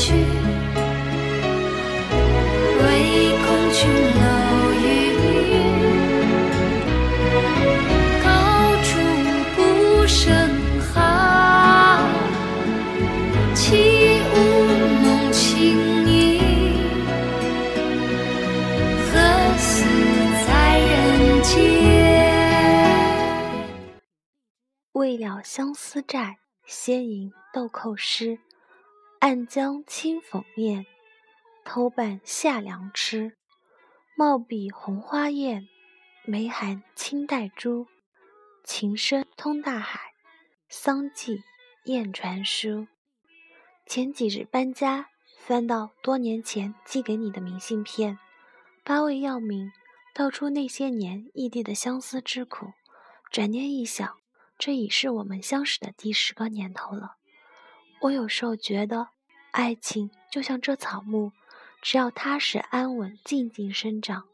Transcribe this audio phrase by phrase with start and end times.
[0.00, 0.14] 去，
[2.78, 2.84] 唯
[3.44, 4.22] 恐琼楼
[4.80, 4.86] 玉
[5.18, 5.26] 宇，
[8.22, 8.26] 高
[8.84, 8.86] 处
[9.56, 9.58] 不
[10.06, 10.16] 胜
[10.80, 10.94] 寒。
[13.56, 13.58] 起
[14.32, 14.34] 舞
[15.02, 16.16] 弄清影，
[19.10, 19.12] 何
[19.58, 19.66] 似
[20.46, 21.52] 在人间？
[24.92, 28.38] 未了相思债，先吟豆蔻诗。
[29.20, 30.86] 暗将清粉面，
[31.64, 33.36] 偷伴夏凉吃。
[34.16, 35.68] 貌比红花艳，
[36.24, 37.88] 眉含清黛珠。
[38.62, 40.12] 情深通大海，
[40.68, 41.42] 桑寄
[41.84, 42.86] 雁传书。
[43.86, 48.18] 前几日搬家，翻到多年前寄给你的明信片，
[48.84, 49.72] 八味药名，
[50.14, 52.72] 道出那些年异地的相思之苦。
[53.32, 54.16] 转念一想，
[54.56, 57.17] 这已是我们相识的第十个年头了。
[58.00, 59.08] 我有时候觉得，
[59.50, 61.32] 爱情就像这草木，
[61.82, 64.28] 只要踏实安稳、静静生长，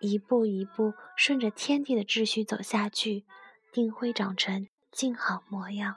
[0.00, 3.24] 一步一步顺着天地的秩序走下去，
[3.72, 5.96] 定会长成静好模样。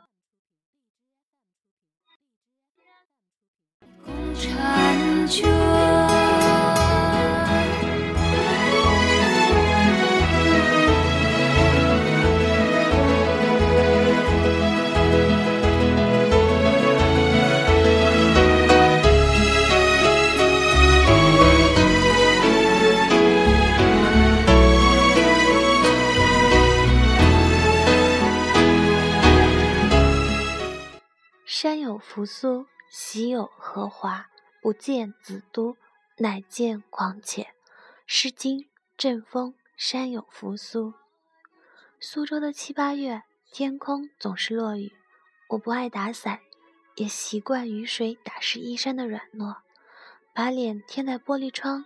[33.11, 34.29] 喜有荷华。
[34.61, 35.75] 不见子都，
[36.19, 37.41] 乃见狂且。
[38.05, 38.59] 《诗经·
[38.95, 40.91] 正风·山有扶苏》。
[41.99, 44.93] 苏州的七八月，天空总是落雨。
[45.47, 46.41] 我不爱打伞，
[46.97, 49.55] 也习惯雨水打湿衣衫的软糯。
[50.35, 51.85] 把脸贴在玻璃窗，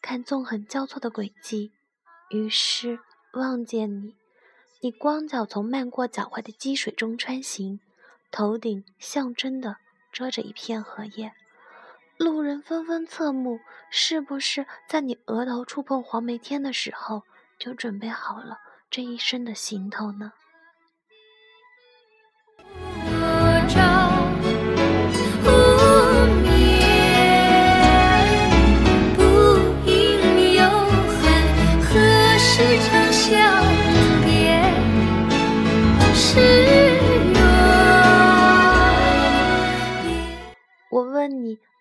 [0.00, 1.72] 看纵横交错的轨迹。
[2.28, 3.00] 于是
[3.32, 4.14] 望见你，
[4.82, 7.80] 你光脚从漫过脚踝的积水中穿行。
[8.30, 9.78] 头顶象征的
[10.12, 11.32] 遮着一片荷叶，
[12.16, 13.60] 路人纷纷侧目，
[13.90, 17.22] 是不是在你额头触碰黄梅天的时候，
[17.58, 18.58] 就准备好了
[18.90, 20.32] 这一生的行头呢？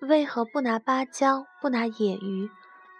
[0.02, 2.50] 为何不拿芭蕉，不拿野鱼？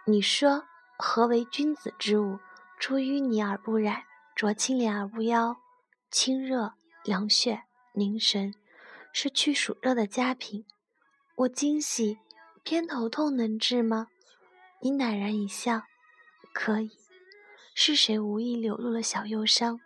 [0.06, 0.66] 你说
[0.98, 2.40] 何为君子之物？
[2.80, 4.04] 出淤泥而不染，
[4.36, 5.58] 濯清涟而不妖。
[6.12, 7.64] 清热凉血
[7.94, 8.54] 凝神，
[9.14, 10.66] 是去暑热的佳品。
[11.36, 12.20] 我惊喜，
[12.64, 14.08] 偏头痛能治吗？
[14.82, 15.84] 你赧然一笑，
[16.54, 16.92] 可以。
[17.76, 19.80] 是谁无意流露了小忧伤？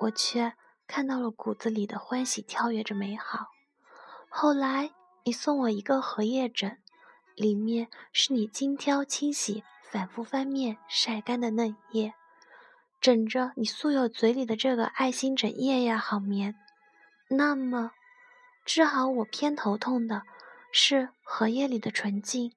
[0.00, 0.54] 我却
[0.86, 3.48] 看到了骨子里的欢喜跳跃着美好。
[4.28, 4.92] 后来。
[5.26, 6.76] 你送我一个荷叶枕，
[7.34, 12.12] 里面是你精挑清洗、反复翻面、晒干的嫩叶，
[13.00, 16.54] 枕着你素有嘴里的这个爱心枕，叶呀好眠。
[17.30, 17.92] 那么，
[18.66, 20.24] 治好我偏头痛的
[20.70, 22.52] 是荷叶里的纯净，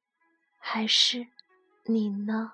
[0.59, 1.27] 还是
[1.85, 2.51] 你呢？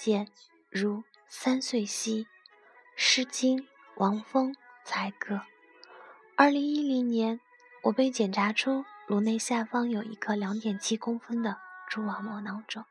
[0.00, 0.28] 见，
[0.70, 2.24] 如三岁兮。
[2.96, 3.58] 《诗经·
[3.96, 5.34] 王风·采葛》。
[6.36, 7.38] 二零一零年，
[7.82, 12.86] 我被检查出颅内下方有一个两点七公分的蛛网膜囊肿。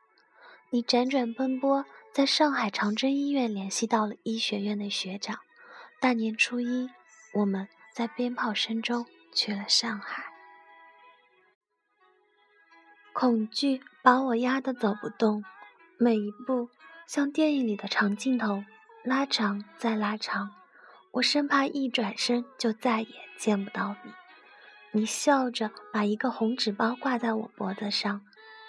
[0.70, 5.40] 你辗转奔波，在上海长征医院联系到了医学院的学长。
[5.98, 6.88] 大年初一，
[7.34, 9.04] 我们在鞭炮声中
[9.34, 10.26] 去了上海。
[13.12, 15.44] 恐惧把我压得走不动，
[15.98, 16.68] 每一步
[17.12, 18.62] 像电影里的长镜头，
[19.02, 20.52] 拉长再拉长。
[21.10, 24.12] 我生怕一转身就再也见不到你。
[24.92, 28.24] 你笑着把一个红纸包挂在我脖子上，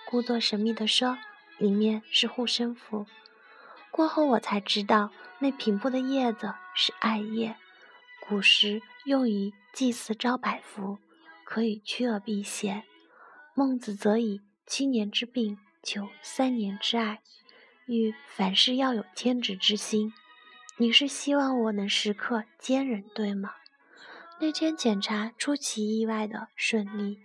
[0.09, 1.19] 故作神秘地说
[1.59, 3.05] ：“里面是护身符。”
[3.91, 7.55] 过后我才知道，那平铺的叶子是艾叶，
[8.27, 10.97] 古时用于祭祀招百福，
[11.45, 12.85] 可以驱恶避邪。
[13.53, 17.21] 孟子则以七年之病求三年之爱，
[17.91, 20.13] 玉凡事要有天职之心。
[20.77, 23.55] 你是希望我能时刻坚忍，对吗？
[24.39, 27.19] 那天检查出奇意外的顺利，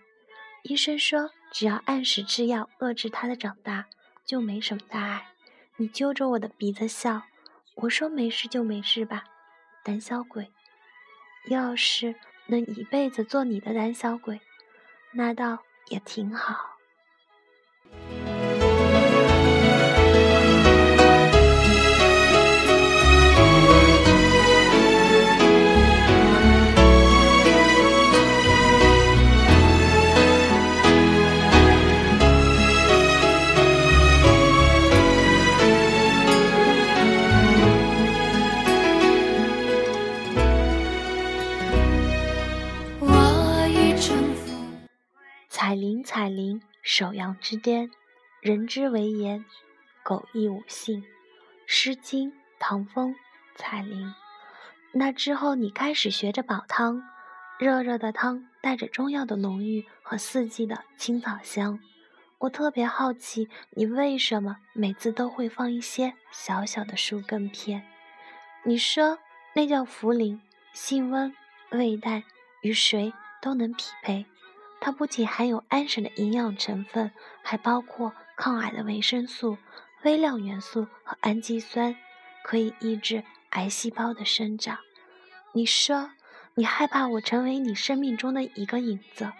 [0.64, 3.86] 医生说，只要按时吃药，遏制他的长大，
[4.24, 5.28] 就没什么大碍。
[5.76, 7.22] 你揪着我的鼻子笑，
[7.76, 9.22] 我说没事就没事吧，
[9.84, 10.50] 胆小鬼。
[11.48, 12.16] 要是
[12.46, 14.40] 能一辈子做你的胆小鬼，
[15.12, 16.75] 那倒也挺好。
[46.98, 47.90] 首阳之巅，
[48.40, 49.44] 人之为言，
[50.02, 51.02] 狗亦吾信。
[51.66, 53.12] 《诗经·唐风·
[53.54, 54.06] 彩铃》。
[54.92, 57.02] 那之后，你开始学着煲汤，
[57.58, 61.78] 热热的汤带着中药的浓郁和四季的青草香。
[62.38, 67.86] 我特别好奇，你为什么每次都会放一些小小的树根片？
[68.64, 69.18] 你说
[69.54, 70.40] 那叫茯苓，
[70.72, 71.36] 性温，
[71.72, 72.24] 味淡，
[72.62, 73.12] 与谁
[73.42, 74.24] 都能匹配。
[74.78, 77.10] 它不仅含有安神的营养成分，
[77.42, 79.58] 还包括抗癌的维生素、
[80.02, 81.96] 微量元素和氨基酸，
[82.44, 84.78] 可以抑制癌细胞的生长。
[85.52, 86.10] 你说
[86.54, 89.32] 你害怕我成为你生命中的一个影子，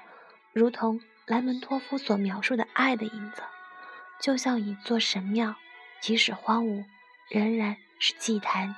[0.52, 3.42] 如同莱蒙托夫所描述的爱的影子，
[4.20, 5.54] 就像一座神庙，
[6.00, 6.84] 即使荒芜，
[7.28, 8.74] 仍然是祭坛；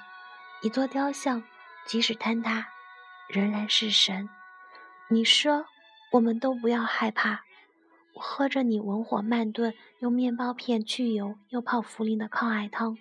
[0.62, 1.42] 一座雕像，
[1.86, 2.66] 即使坍塌，
[3.28, 4.28] 仍然是神。
[5.08, 5.64] 你说。
[6.12, 7.44] 我们都不要害怕，
[8.14, 12.96] 喝着你文火慢炖、用面包片去油又泡茯苓的抗癌汤，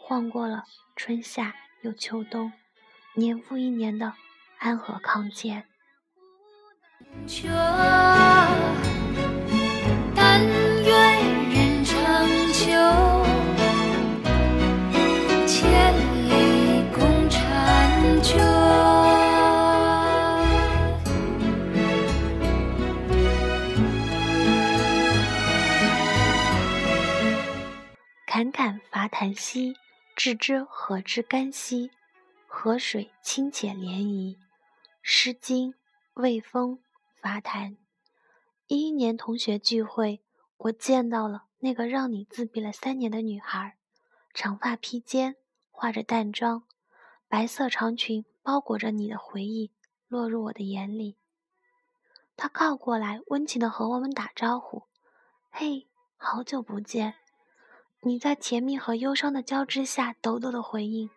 [0.00, 0.64] 晃过了
[0.96, 2.52] 春夏又秋冬，
[3.14, 4.14] 年复一年的
[4.58, 5.66] 安和康健。
[29.10, 29.76] 侃伐檀溪，
[30.14, 31.90] 置之河之干兮，
[32.46, 34.36] 河水清且涟漪。
[35.02, 35.72] 《诗经·
[36.14, 36.76] 卫风·
[37.20, 37.72] 伐檀》。
[38.68, 40.22] 一一年同学聚会，
[40.56, 43.76] 我见到了那个让你自闭了三年的女孩，
[44.32, 45.36] 长发披肩，
[45.72, 46.62] 化着淡妆，
[47.28, 49.72] 白色长裙包裹着你的回忆，
[50.06, 51.18] 落入我的眼里。
[52.36, 54.84] 她靠过来，温情地和我们打招呼
[55.50, 57.16] ：“嘿，好久不见。”
[58.02, 61.10] 你在甜蜜和忧伤的交织下，抖抖的回应：“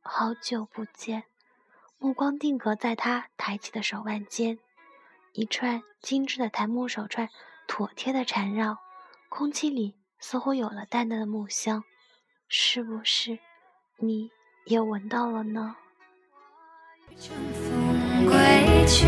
[0.00, 1.24] 好久不见。”
[2.00, 4.58] 目光定格在他抬起的手腕间，
[5.34, 7.28] 一串精致的檀木手串
[7.68, 8.78] 妥帖的缠绕，
[9.28, 11.84] 空气里似乎有了淡淡的木香，
[12.48, 13.38] 是不是
[13.98, 14.30] 你
[14.64, 15.76] 也闻到了呢？
[17.20, 19.04] 春风归去，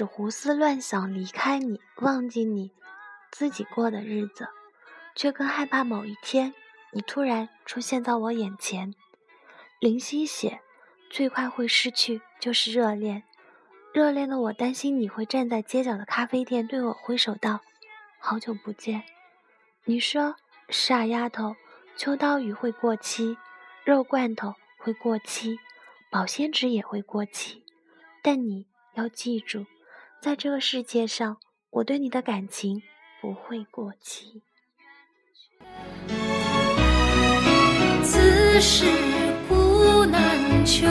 [0.00, 2.72] 始胡思乱想，离开你，忘记你，
[3.30, 4.48] 自己过的日子，
[5.14, 6.54] 却更害怕某一天
[6.90, 8.94] 你突然出现在我眼前。
[9.78, 10.62] 林夕写
[11.12, 13.24] ：“最快会失去就是热恋，
[13.92, 17.60] 热恋的我担心你会站在街角的咖啡店对我挥手道，
[18.18, 19.02] 好久不见。”
[19.84, 20.36] 你说
[20.70, 21.56] ：“傻丫头，
[21.94, 23.36] 秋刀鱼会过期，
[23.84, 25.58] 肉罐头会过期，
[26.10, 27.62] 保鲜纸也会过期，
[28.22, 29.66] 但你。”要记住，
[30.20, 31.38] 在这个世界上，
[31.70, 32.82] 我对你的感情
[33.22, 34.42] 不会过期。
[38.04, 38.84] 此事
[39.48, 40.90] 古难全，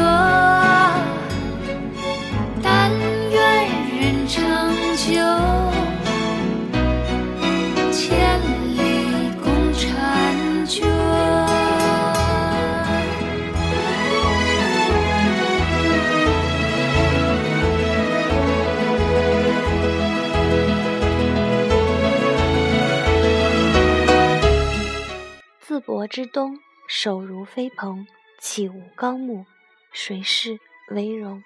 [26.00, 28.08] 国之东，手如飞蓬，
[28.39, 29.46] 气无高木，
[29.91, 31.39] 谁是为荣？《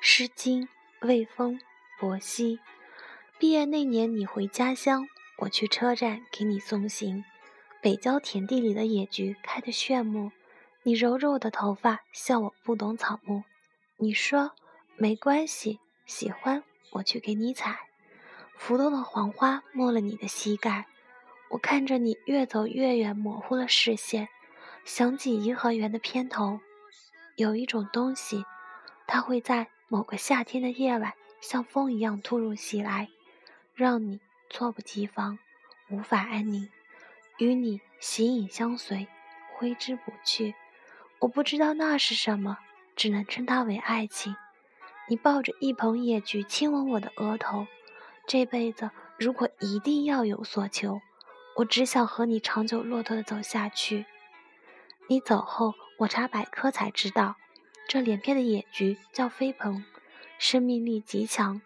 [0.00, 0.66] 诗经·
[1.00, 1.58] 卫风·
[1.98, 2.58] 伯兮》。
[3.40, 7.24] 毕业那年，你回家乡，我去车站给你送行。
[7.82, 10.30] 北郊田地里的野菊开得炫目，
[10.84, 13.42] 你揉着我的头发，笑我不懂草木。
[13.96, 14.52] 你说
[14.96, 16.62] 没关系，喜欢
[16.92, 17.80] 我去给你采。
[18.56, 20.86] 浮动的黄花没了你的膝盖，
[21.50, 24.28] 我看着你越走越远，模糊了视线。
[24.84, 26.60] 想起颐和园的片头，
[27.36, 28.44] 有一种东西，
[29.06, 33.08] 它会在某个夏天的夜晚，像风一样突如其来，
[33.74, 35.38] 让你猝不及防，
[35.90, 36.68] 无法安宁，
[37.36, 39.08] 与你形影相随，
[39.54, 40.54] 挥之不去。
[41.18, 42.58] 我不知道那是什么，
[42.96, 44.36] 只能称它为爱情。
[45.08, 47.66] 你抱着一捧野菊，亲吻我的额头。
[48.26, 51.00] 这辈子如果一定要有所求，
[51.58, 54.06] 我只想和你长久骆驼的走下去。
[55.08, 57.34] 你走后，我查百科才知道，
[57.88, 59.84] 这连片的野菊叫飞蓬，
[60.38, 61.60] 生命力极强，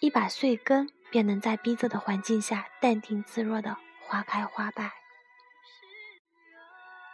[0.00, 4.90] 一把碎根便能在逼仄的环境下淡定自若的花开花败。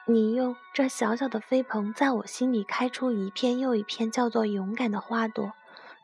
[0.06, 5.52] 你用这小小的飞蓬，在我心里开出一片又一片叫做勇敢的花朵。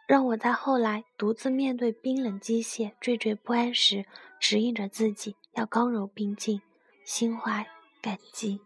[0.06, 4.06] 让我在后来独自面对冰冷机械、惴惴不安时，
[4.40, 6.60] 指引着自己要刚柔并进，
[7.04, 7.66] 心怀
[8.00, 8.60] 感激。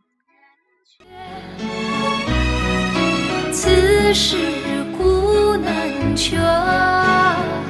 [3.53, 4.37] 此事
[4.97, 7.62] 古难全。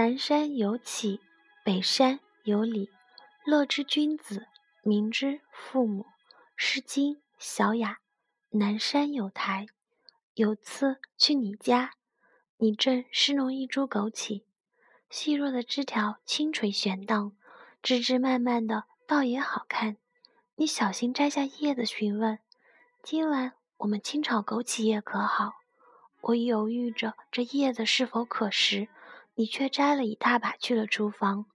[0.00, 1.20] 南山有启，
[1.62, 2.88] 北山有礼。
[3.44, 4.46] 乐之君子，
[4.82, 6.04] 民之父母。
[6.56, 7.98] 《诗经·小雅》：
[8.58, 9.66] 南山有台。
[10.32, 11.90] 有次去你家，
[12.56, 14.44] 你正侍弄一株枸杞，
[15.10, 17.36] 细弱的枝条轻垂悬荡，
[17.82, 19.98] 枝枝蔓蔓的，倒也好看。
[20.54, 22.38] 你小心摘下叶子，询问
[23.04, 25.52] ：“今晚我们清炒枸杞叶可好？”
[26.22, 28.88] 我犹豫着这叶子是否可食。
[29.40, 31.46] 你却摘了一大把去了厨房，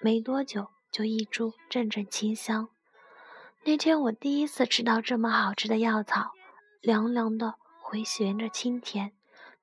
[0.00, 2.68] 没多久就溢出阵阵清香。
[3.62, 6.32] 那天我第一次吃到这么好吃的药草，
[6.80, 9.12] 凉凉的，回旋着清甜，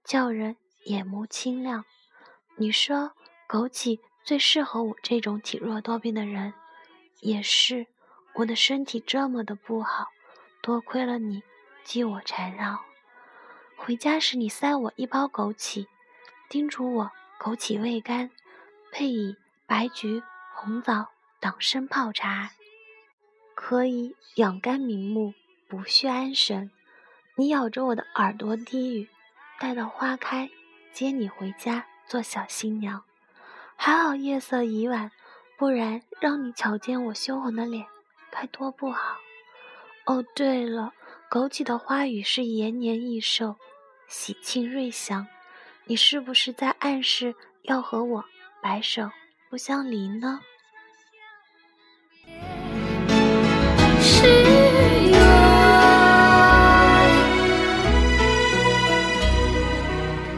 [0.06, 0.56] 叫人
[0.86, 1.84] 眼眸清亮。
[2.56, 3.12] 你说
[3.50, 6.54] 枸杞最适合我这种体弱多病的人，
[7.20, 7.88] 也是
[8.36, 10.08] 我的身体这么的不好，
[10.62, 11.44] 多亏了你
[11.84, 12.80] 替我缠绕。
[13.76, 15.88] 回家时你塞我一包枸杞，
[16.48, 17.12] 叮嘱我。
[17.46, 18.32] 枸杞味甘，
[18.92, 19.36] 配以
[19.68, 20.24] 白菊、
[20.56, 21.10] 红枣、
[21.40, 22.50] 党参泡茶，
[23.54, 25.36] 可以养肝明目、
[25.68, 26.72] 补血安神。
[27.36, 29.08] 你咬着我的耳朵低语
[29.62, 30.50] ：“待到花开，
[30.92, 33.04] 接你回家做小新娘。”
[33.78, 35.12] 还好夜色已晚，
[35.56, 37.86] 不然让你瞧见我羞红的脸，
[38.32, 39.18] 该多不好。
[40.06, 40.96] 哦，对了，
[41.30, 43.58] 枸杞的花语是延年益寿、
[44.08, 45.28] 喜庆瑞祥。
[45.88, 48.26] 你是不是在暗示要和我
[48.60, 49.08] 白首
[49.52, 50.40] 不相离呢？
[54.02, 54.26] 是
[55.12, 55.20] 缘，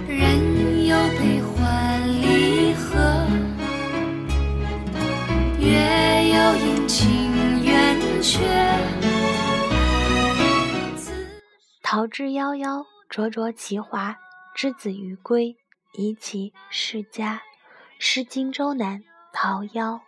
[0.09, 3.25] 人有悲欢离合，
[5.59, 5.71] 月
[6.27, 8.45] 有阴晴圆缺。
[11.81, 14.13] 桃之夭夭，灼灼其华。
[14.57, 15.55] 之子于归，
[15.93, 17.35] 宜其室家。
[17.99, 19.99] 《诗经·周南·桃夭》。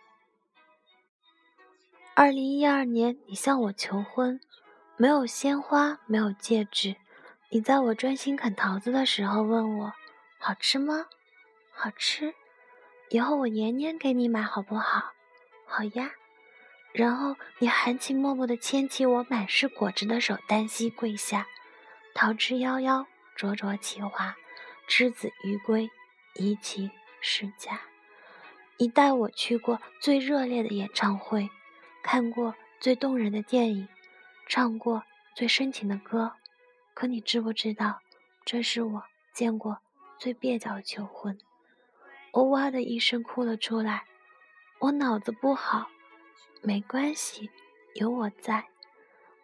[2.16, 4.42] 二零一二年，你向我求婚，
[4.98, 6.96] 没有鲜花，没有戒指。
[7.52, 9.94] 你在我专心啃桃子的时候问我
[10.42, 11.06] ：“好吃吗
[11.72, 12.34] ？”“好吃。
[13.12, 15.12] ”“以后我年年给你买，好不好
[15.70, 16.10] ？”“好呀。”
[16.92, 21.46] 然后你含情脉脉地牵起我满是果汁的手，单膝跪下。
[22.16, 23.06] 桃之夭夭。
[23.40, 24.36] 灼灼其华，
[24.86, 25.90] 之子于归，
[26.36, 26.92] 宜其
[27.22, 27.80] 室家。
[28.76, 31.50] 你带我去过最热烈的演唱会，
[32.04, 33.88] 看过最动人的电影，
[34.46, 35.04] 唱过
[35.34, 36.34] 最深情的歌。
[36.94, 38.02] 可你知不知道，
[38.44, 39.04] 这是我
[39.34, 39.78] 见过
[40.18, 41.40] 最蹩脚的求婚？
[42.34, 44.04] 我哇的一声哭了出来。
[44.80, 45.88] 我脑子不好，
[46.62, 47.50] 没关系，
[47.94, 48.68] 有我在。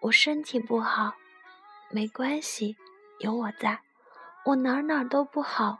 [0.01, 1.15] 我身体不好，
[1.89, 2.75] 没关系，
[3.19, 3.84] 有我在。
[4.45, 5.79] 我哪哪都不好，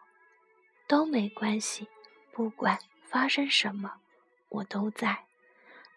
[0.88, 1.88] 都没关系。
[2.34, 3.94] 不管发生什么，
[4.50, 5.26] 我都在。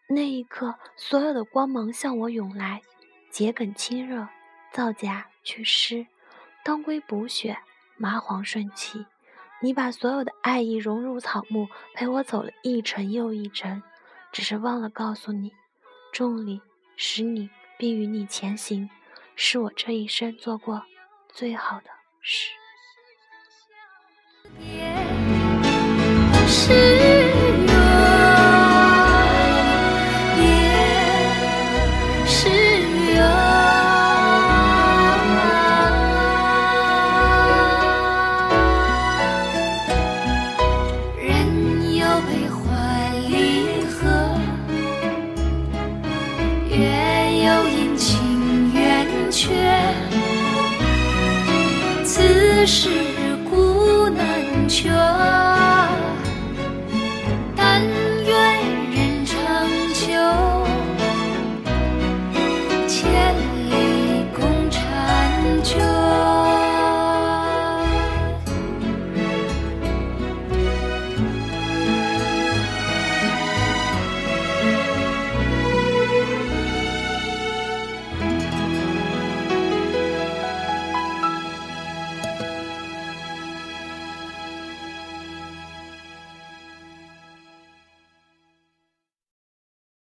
[0.06, 2.82] 那一刻，所有的光芒向我涌来，
[3.30, 4.28] 桔梗清热，
[4.70, 6.06] 皂荚祛湿，
[6.62, 7.58] 当归补血，
[7.96, 9.06] 麻黄顺气。
[9.60, 13.82] 你把所有的爱意融入草木，陪我走了一程又一程，
[14.30, 15.54] 只是忘了告诉你，
[16.12, 16.60] 重力
[16.96, 17.48] 使你
[17.78, 18.90] 并与你前行，
[19.34, 20.84] 是我这一生做过
[21.30, 21.90] 最好的
[22.28, 22.58] 事。